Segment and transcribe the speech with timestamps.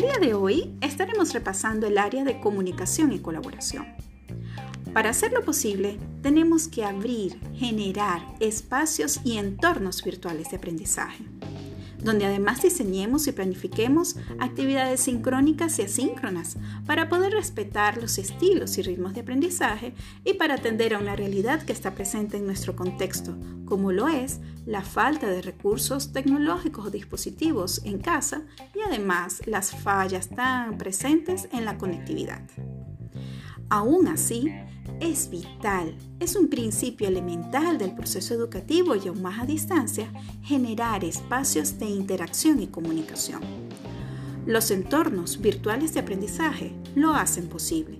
[0.00, 3.86] de hoy estaremos repasando el área de comunicación y colaboración.
[4.94, 11.24] Para hacerlo posible, tenemos que abrir, generar espacios y entornos virtuales de aprendizaje
[12.02, 16.56] donde además diseñemos y planifiquemos actividades sincrónicas y asíncronas
[16.86, 21.62] para poder respetar los estilos y ritmos de aprendizaje y para atender a una realidad
[21.62, 26.90] que está presente en nuestro contexto, como lo es la falta de recursos tecnológicos o
[26.90, 28.42] dispositivos en casa
[28.74, 32.42] y además las fallas tan presentes en la conectividad.
[33.68, 34.52] Aún así,
[35.00, 40.12] es vital, es un principio elemental del proceso educativo y aún más a distancia,
[40.42, 43.40] generar espacios de interacción y comunicación.
[44.46, 47.98] Los entornos virtuales de aprendizaje lo hacen posible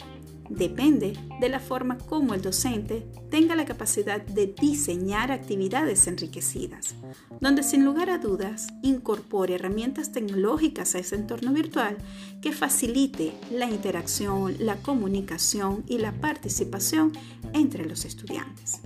[0.56, 6.94] depende de la forma como el docente tenga la capacidad de diseñar actividades enriquecidas,
[7.40, 11.96] donde sin lugar a dudas incorpore herramientas tecnológicas a ese entorno virtual
[12.40, 17.12] que facilite la interacción, la comunicación y la participación
[17.52, 18.80] entre los estudiantes.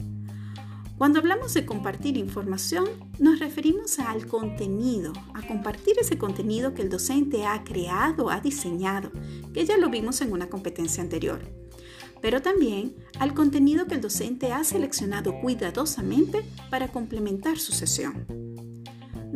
[0.99, 2.87] Cuando hablamos de compartir información,
[3.19, 9.11] nos referimos al contenido, a compartir ese contenido que el docente ha creado, ha diseñado,
[9.53, 11.43] que ya lo vimos en una competencia anterior,
[12.23, 18.27] pero también al contenido que el docente ha seleccionado cuidadosamente para complementar su sesión.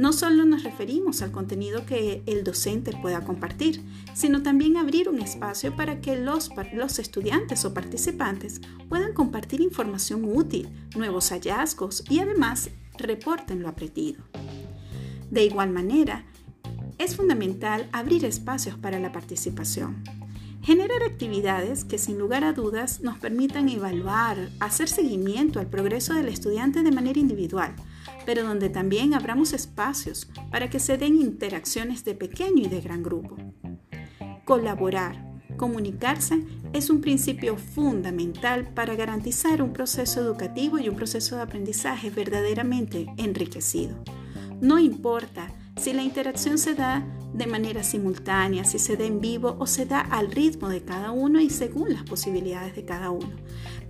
[0.00, 3.82] No solo nos referimos al contenido que el docente pueda compartir,
[4.14, 6.48] sino también abrir un espacio para que los,
[6.98, 14.24] estudiantes o participantes puedan compartir información útil, nuevos hallazgos y además reporten lo aprendido.
[15.30, 16.24] De igual manera,
[16.96, 20.02] es fundamental abrir espacios para la participación.
[20.62, 26.30] Generar actividades que sin lugar a dudas nos permitan evaluar, hacer seguimiento al progreso del
[26.30, 27.74] estudiante de manera individual,
[28.26, 33.02] pero donde también abramos espacios para que se den interacciones de pequeño y de gran
[33.02, 33.36] grupo.
[34.44, 41.42] Colaborar, comunicarse es un principio fundamental para garantizar un proceso educativo y un proceso de
[41.42, 44.02] aprendizaje verdaderamente enriquecido.
[44.60, 49.56] No importa si la interacción se da de manera simultánea, si se da en vivo
[49.58, 53.30] o se da al ritmo de cada uno y según las posibilidades de cada uno.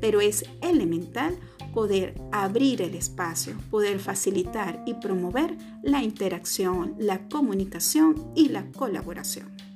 [0.01, 1.39] Pero es elemental
[1.73, 9.70] poder abrir el espacio, poder facilitar y promover la interacción, la comunicación y la colaboración.